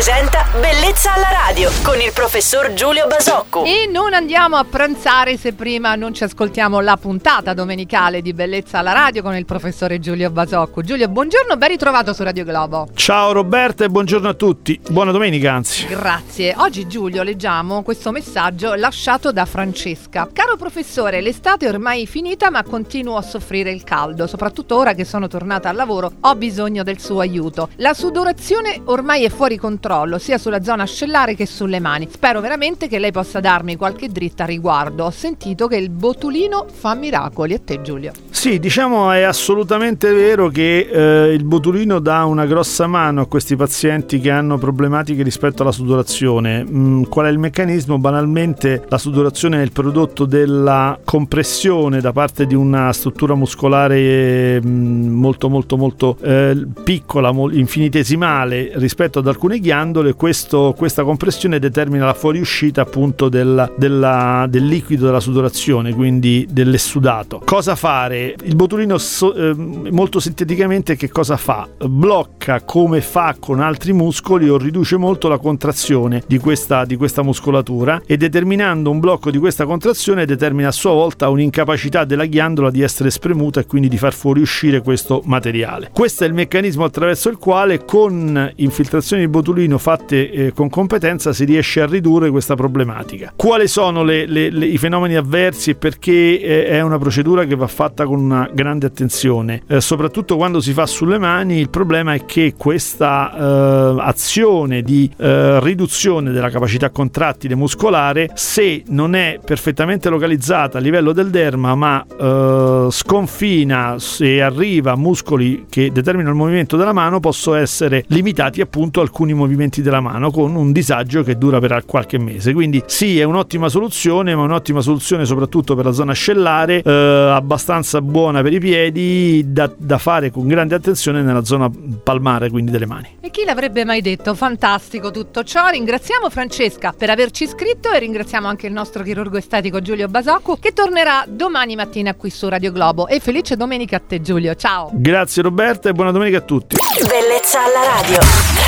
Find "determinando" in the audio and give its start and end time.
78.16-78.88